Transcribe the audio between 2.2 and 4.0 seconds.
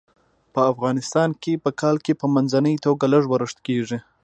په منځنۍ توګه لږ ورښت کیږي.